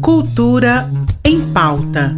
Cultura 0.00 0.90
em 1.24 1.40
pauta. 1.52 2.16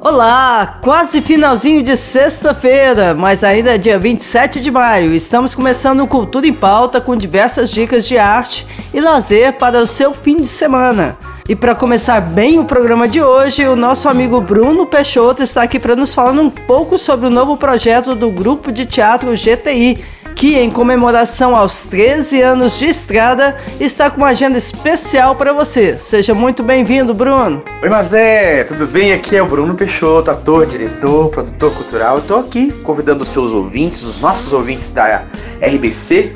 Olá, 0.00 0.78
quase 0.82 1.20
finalzinho 1.22 1.82
de 1.82 1.96
sexta-feira, 1.96 3.14
mas 3.14 3.44
ainda 3.44 3.74
é 3.74 3.78
dia 3.78 3.98
27 3.98 4.60
de 4.60 4.70
maio. 4.70 5.12
Estamos 5.12 5.54
começando 5.54 6.00
o 6.00 6.06
Cultura 6.06 6.46
em 6.46 6.52
Pauta 6.52 7.00
com 7.00 7.16
diversas 7.16 7.70
dicas 7.70 8.06
de 8.06 8.18
arte 8.18 8.66
e 8.92 9.00
lazer 9.00 9.54
para 9.54 9.82
o 9.82 9.86
seu 9.86 10.12
fim 10.14 10.40
de 10.40 10.46
semana. 10.46 11.16
E 11.48 11.56
para 11.56 11.74
começar 11.74 12.20
bem 12.20 12.58
o 12.58 12.64
programa 12.64 13.08
de 13.08 13.20
hoje, 13.20 13.66
o 13.66 13.74
nosso 13.74 14.08
amigo 14.08 14.40
Bruno 14.40 14.86
Peixoto 14.86 15.42
está 15.42 15.62
aqui 15.62 15.80
para 15.80 15.96
nos 15.96 16.14
falar 16.14 16.32
um 16.32 16.48
pouco 16.48 16.96
sobre 16.96 17.26
o 17.26 17.30
novo 17.30 17.56
projeto 17.56 18.14
do 18.14 18.30
grupo 18.30 18.70
de 18.70 18.86
teatro 18.86 19.32
GTI 19.32 20.19
que, 20.40 20.56
em 20.56 20.70
comemoração 20.70 21.54
aos 21.54 21.82
13 21.82 22.40
anos 22.40 22.78
de 22.78 22.86
estrada, 22.86 23.58
está 23.78 24.10
com 24.10 24.16
uma 24.16 24.28
agenda 24.28 24.56
especial 24.56 25.36
para 25.36 25.52
você. 25.52 25.98
Seja 25.98 26.32
muito 26.32 26.62
bem-vindo, 26.62 27.12
Bruno. 27.12 27.62
Oi, 27.82 27.88
Mazé, 27.90 28.64
tudo 28.64 28.86
bem? 28.86 29.12
Aqui 29.12 29.36
é 29.36 29.42
o 29.42 29.46
Bruno 29.46 29.74
Peixoto, 29.74 30.30
ator, 30.30 30.64
diretor, 30.64 31.28
produtor 31.28 31.74
cultural. 31.74 32.20
Estou 32.20 32.40
aqui 32.40 32.72
convidando 32.82 33.22
os 33.22 33.28
seus 33.28 33.52
ouvintes, 33.52 34.02
os 34.02 34.18
nossos 34.18 34.54
ouvintes 34.54 34.94
da 34.94 35.26
RBC, 35.60 36.32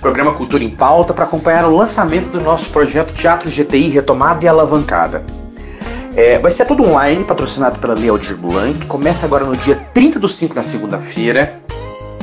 programa 0.00 0.32
Cultura 0.32 0.64
em 0.64 0.70
Pauta, 0.70 1.12
para 1.12 1.24
acompanhar 1.24 1.66
o 1.66 1.76
lançamento 1.76 2.30
do 2.30 2.40
nosso 2.40 2.70
projeto 2.70 3.12
Teatro 3.12 3.50
GTI 3.50 3.90
Retomada 3.90 4.42
e 4.42 4.48
Alavancada. 4.48 5.22
É, 6.16 6.38
vai 6.38 6.50
ser 6.50 6.64
tudo 6.64 6.82
online, 6.82 7.22
patrocinado 7.24 7.78
pela 7.78 7.92
Lei 7.92 8.08
Aldir 8.08 8.38
Blanc. 8.38 8.86
Começa 8.86 9.26
agora 9.26 9.44
no 9.44 9.54
dia 9.54 9.86
30 9.92 10.18
do 10.18 10.30
5, 10.30 10.54
na 10.54 10.62
segunda-feira 10.62 11.62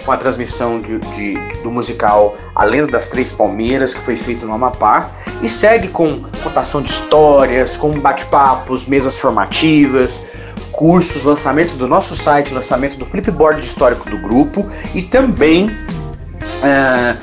com 0.06 0.12
a 0.12 0.18
transmissão 0.18 0.80
de, 0.80 1.00
de, 1.00 1.34
do 1.62 1.72
musical 1.72 2.36
A 2.56 2.64
Lenda 2.64 2.92
das 2.92 3.10
Três 3.10 3.32
Palmeiras, 3.32 3.94
que 3.94 4.02
foi 4.02 4.18
feito 4.18 4.46
no 4.46 4.54
Amapá, 4.54 5.10
e 5.42 5.50
segue 5.50 5.88
com 5.88 6.24
contação 6.44 6.82
de 6.82 6.90
histórias, 6.90 7.78
com 7.78 7.92
bate-papos, 8.00 8.88
mesas 8.88 9.18
formativas, 9.18 10.28
cursos, 10.72 11.24
lançamento 11.24 11.76
do 11.76 11.88
nosso 11.88 12.16
site, 12.16 12.54
lançamento 12.54 12.98
do 12.98 13.06
flipboard 13.06 13.62
histórico 13.62 14.10
do 14.10 14.18
grupo 14.18 14.70
e 14.96 15.02
também 15.02 15.68
uh, 15.68 17.18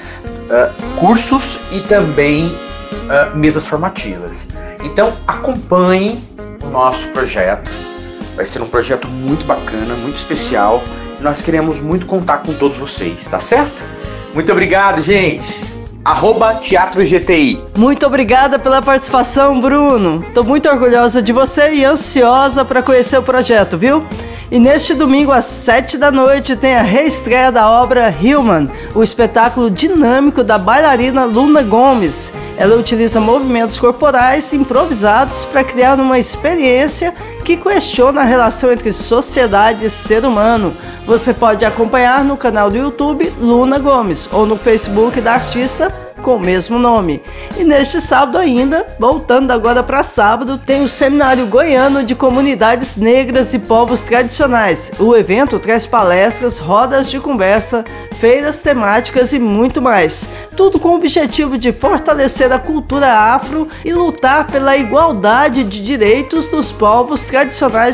uh, 0.49 0.99
cursos 1.01 1.61
e 1.73 1.81
também 1.81 2.49
uh, 2.49 3.37
mesas 3.37 3.67
formativas. 3.67 4.49
Então 4.83 5.13
acompanhe 5.27 6.23
o 6.63 6.69
nosso 6.69 7.09
projeto. 7.09 7.71
Vai 8.37 8.47
ser 8.47 8.63
um 8.63 8.69
projeto 8.69 9.09
muito 9.09 9.45
bacana, 9.45 9.95
muito 9.97 10.19
especial 10.19 10.83
nós 11.21 11.43
queremos 11.43 11.81
muito 11.81 12.07
contar 12.07 12.39
com 12.39 12.53
todos 12.53 12.79
vocês, 12.79 13.27
tá 13.27 13.41
certo? 13.41 13.83
Muito 14.35 14.51
obrigado, 14.53 15.01
gente! 15.01 15.79
Arroba 16.05 16.55
Teatro 16.55 17.05
GTI. 17.05 17.61
Muito 17.77 18.07
obrigada 18.07 18.59
pela 18.59 18.81
participação, 18.81 19.61
Bruno. 19.61 20.25
Estou 20.27 20.43
muito 20.43 20.69
orgulhosa 20.69 21.21
de 21.21 21.33
você 21.33 21.75
e 21.75 21.85
ansiosa 21.85 22.65
para 22.65 22.83
conhecer 22.83 23.19
o 23.19 23.23
projeto, 23.23 23.77
viu? 23.77 24.07
E 24.51 24.59
neste 24.59 24.95
domingo, 24.95 25.31
às 25.31 25.45
7 25.45 25.99
da 25.99 26.11
noite, 26.11 26.57
tem 26.57 26.75
a 26.75 26.81
reestreia 26.81 27.53
da 27.53 27.69
obra 27.69 28.15
Human, 28.23 28.71
o 28.95 29.03
espetáculo 29.03 29.71
dinâmico 29.71 30.43
da 30.43 30.57
bailarina 30.57 31.27
Luna 31.27 31.63
Gomes. 31.63 32.33
Ela 32.57 32.77
utiliza 32.77 33.21
movimentos 33.21 33.79
corporais 33.79 34.55
improvisados 34.55 35.45
para 35.45 35.63
criar 35.63 36.01
uma 36.01 36.19
experiência 36.19 37.13
que 37.49 37.57
questiona 37.57 38.21
a 38.21 38.25
relação 38.25 38.71
entre 38.71 38.93
sociedade 38.93 39.87
e 39.87 39.89
ser 39.89 40.23
humano. 40.23 40.77
Você 41.07 41.33
pode 41.33 41.65
acompanhar 41.65 42.23
no 42.23 42.37
canal 42.37 42.71
do 42.71 42.77
YouTube 42.77 43.33
Luna 43.41 43.79
Gomes 43.79 44.29
ou 44.31 44.45
no 44.45 44.59
Facebook 44.59 45.19
da 45.19 45.33
artista 45.33 45.91
com 46.23 46.37
o 46.37 46.41
mesmo 46.41 46.79
nome. 46.79 47.23
E 47.57 47.65
neste 47.65 48.01
sábado 48.01 48.37
ainda, 48.37 48.85
voltando 48.99 49.51
agora 49.51 49.83
para 49.83 50.03
sábado, 50.03 50.59
tem 50.59 50.83
o 50.83 50.89
Seminário 50.89 51.47
Goiano 51.47 52.03
de 52.03 52.15
Comunidades 52.15 52.97
Negras 52.97 53.55
e 53.55 53.59
Povos 53.59 54.03
Tradicionais. 54.03 54.91
O 54.99 55.17
evento 55.17 55.59
traz 55.59 55.87
palestras, 55.87 56.59
rodas 56.59 57.09
de 57.09 57.21
conversa, 57.21 57.85
feiras 58.17 58.61
temáticas 58.61 59.33
e 59.33 59.39
muito 59.39 59.81
mais. 59.81 60.29
Tudo 60.57 60.81
com 60.81 60.89
o 60.89 60.97
objetivo 60.97 61.57
de 61.57 61.73
fortalecer 61.73 62.53
a 62.53 62.59
cultura 62.59 63.13
afro 63.13 63.69
e 63.85 63.93
lutar 63.93 64.49
pela 64.49 64.77
igualdade 64.77 65.63
de 65.63 65.81
direitos 65.81 66.49
dos 66.49 66.73
povos 66.73 67.23
tradicionais 67.23 67.38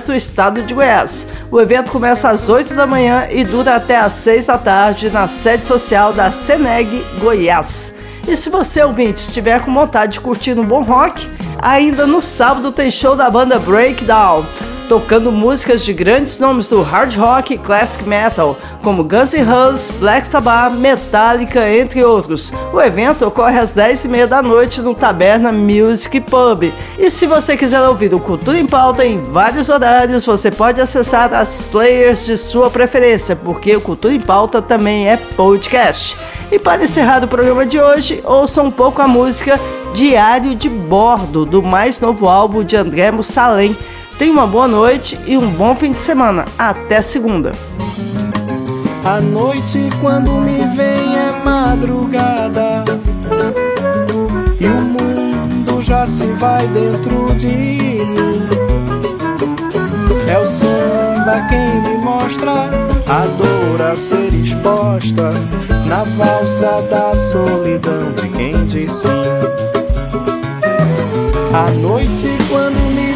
do 0.07 0.15
estado 0.15 0.63
de 0.63 0.73
Goiás. 0.73 1.29
O 1.51 1.61
evento 1.61 1.93
começa 1.93 2.31
às 2.31 2.49
8 2.49 2.75
da 2.75 2.87
manhã 2.87 3.27
e 3.31 3.45
dura 3.45 3.77
até 3.77 3.99
às 3.99 4.13
6 4.13 4.47
da 4.47 4.57
tarde 4.57 5.11
na 5.11 5.29
sede 5.29 5.67
social 5.67 6.15
da 6.15 6.31
Seneg 6.31 7.05
Goiás. 7.21 7.93
E 8.27 8.35
se 8.37 8.49
você, 8.49 8.83
ouvinte, 8.83 9.21
estiver 9.21 9.61
com 9.61 9.75
vontade 9.75 10.15
de 10.15 10.21
curtir 10.21 10.59
um 10.59 10.65
bom 10.65 10.83
rock, 10.83 11.29
ainda 11.61 12.07
no 12.07 12.23
sábado 12.23 12.73
tem 12.73 12.91
show 12.91 13.15
da 13.15 13.29
banda 13.29 13.59
Breakdown, 13.59 14.47
tocando 14.89 15.33
músicas 15.33 15.85
de 15.85 15.93
grandes 15.93 16.39
nomes 16.39 16.69
do 16.69 16.83
hard 16.83 17.17
rock 17.17 17.55
e 17.55 17.59
classic 17.59 18.07
metal, 18.09 18.57
como 18.83 19.05
Guns 19.05 19.33
N' 19.33 19.45
Roses, 19.45 19.91
Black 19.99 20.27
Sabbath, 20.27 20.75
Metallica, 20.75 21.69
entre 21.71 22.05
outros. 22.05 22.53
O 22.73 22.81
evento 22.81 23.27
ocorre 23.27 23.59
às 23.59 23.75
10h30 23.75 24.27
da 24.27 24.43
noite 24.43 24.83
no 24.83 24.95
Taberna 24.95 25.53
Music 25.53 26.21
Pub. 26.21 26.73
E 26.99 27.11
se 27.11 27.27
você 27.27 27.57
quiser 27.57 27.81
ouvir 27.83 28.15
o 28.15 28.21
Cultura 28.21 28.59
em 28.59 28.67
Pauta 28.67 29.05
em 29.05 29.23
vários 29.23 29.69
horários, 29.69 30.25
você 30.25 30.51
pode 30.51 30.81
acessar 30.81 31.33
as 31.33 31.65
players 31.65 32.25
de 32.25 32.37
sua 32.37 32.71
preferência, 32.71 33.35
porque 33.35 33.75
o 33.75 33.81
Cultura 33.81 34.15
em 34.15 34.21
Pauta 34.21 34.61
também 34.61 35.09
é 35.09 35.17
podcast. 35.17 36.17
E 36.51 36.59
para 36.59 36.85
encerrar 36.85 37.25
o 37.25 37.29
programa 37.29 37.67
de 37.67 37.81
hoje, 37.81 38.21
ouça 38.25 38.63
um 38.63 38.71
pouco 38.71 39.01
a 39.03 39.09
música 39.09 39.59
Diário 39.95 40.55
de 40.55 40.69
Bordo, 40.69 41.47
do 41.47 41.63
mais 41.63 42.01
novo 42.01 42.29
álbum 42.29 42.65
de 42.65 42.77
André 42.77 43.11
Mussalem. 43.11 43.77
Tenha 44.19 44.33
uma 44.33 44.47
boa 44.47 44.69
noite 44.69 45.19
e 45.27 45.37
um 45.37 45.51
bom 45.51 45.75
fim 45.75 45.93
de 45.93 45.99
semana. 45.99 46.45
Até 46.59 47.03
segunda. 47.03 47.53
A 49.05 49.21
noite 49.21 49.91
quando 50.01 50.31
me 50.33 50.65
vem 50.75 51.17
é 51.17 51.45
madrugada 51.45 52.85
E 54.59 54.67
o 54.67 54.81
mundo 54.81 55.83
já 55.83 56.07
se 56.07 56.25
vai 56.25 56.67
dentro 56.69 57.35
de 57.35 57.49
mim 57.49 57.99
É 60.27 60.39
o 60.39 60.47
samba 60.47 61.47
quem 61.51 61.83
me 61.83 62.03
mostra 62.03 62.85
a 63.07 63.27
dor 63.27 63.83
a 63.83 63.95
ser 63.95 64.33
exposta 64.33 65.29
na 65.87 66.05
valsa 66.05 66.81
da 66.89 67.15
solidão 67.15 68.13
de 68.13 68.29
quem 68.31 68.67
diz. 68.67 69.05
A 71.53 71.71
noite 71.81 72.31
quando 72.51 72.81
me 72.95 73.14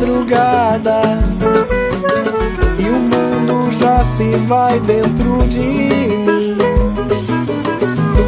madrugada 0.00 1.00
e 2.78 2.88
o 2.88 3.00
mundo 3.00 3.70
já 3.70 4.02
se 4.02 4.30
vai 4.46 4.80
dentro 4.80 5.46
de 5.46 5.58
mim. 5.58 6.56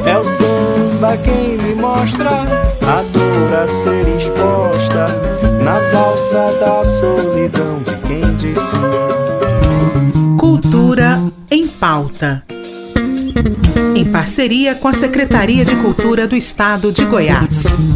É 0.05 0.19
o 0.19 0.25
samba 0.25 1.16
quem 1.16 1.56
me 1.56 1.75
mostra 1.81 2.28
a 2.31 3.03
dor 3.12 3.62
a 3.62 3.66
ser 3.66 4.06
exposta 4.16 5.06
na 5.65 5.78
valsa 5.91 6.53
da 6.61 6.84
solidão 6.84 7.81
de 7.82 7.97
quem 8.06 8.37
diz 8.37 8.61
sim. 8.61 10.37
Cultura 10.37 11.19
em 11.50 11.66
pauta 11.66 12.43
em 13.94 14.05
parceria 14.05 14.75
com 14.75 14.88
a 14.88 14.93
Secretaria 14.93 15.65
de 15.65 15.75
Cultura 15.77 16.27
do 16.27 16.37
Estado 16.37 16.93
de 16.93 17.05
Goiás. 17.05 17.87